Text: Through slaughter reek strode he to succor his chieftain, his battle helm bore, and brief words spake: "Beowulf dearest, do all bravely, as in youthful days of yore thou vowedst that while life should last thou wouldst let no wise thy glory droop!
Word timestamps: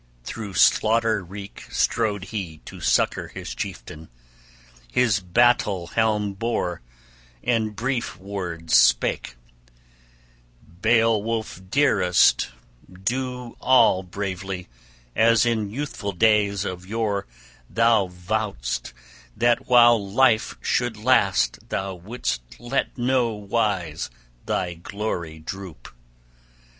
Through 0.23 0.55
slaughter 0.55 1.23
reek 1.23 1.65
strode 1.69 2.23
he 2.23 2.57
to 2.65 2.79
succor 2.81 3.27
his 3.27 3.53
chieftain, 3.53 4.09
his 4.91 5.19
battle 5.19 5.85
helm 5.85 6.33
bore, 6.33 6.81
and 7.43 7.75
brief 7.75 8.17
words 8.17 8.75
spake: 8.75 9.35
"Beowulf 10.81 11.61
dearest, 11.69 12.49
do 12.91 13.55
all 13.61 14.01
bravely, 14.01 14.67
as 15.15 15.45
in 15.45 15.69
youthful 15.69 16.13
days 16.13 16.65
of 16.65 16.83
yore 16.87 17.27
thou 17.69 18.07
vowedst 18.07 18.93
that 19.37 19.67
while 19.67 20.11
life 20.11 20.55
should 20.61 20.97
last 20.97 21.59
thou 21.69 21.93
wouldst 21.93 22.41
let 22.59 22.97
no 22.97 23.29
wise 23.35 24.09
thy 24.47 24.73
glory 24.73 25.37
droop! 25.37 25.89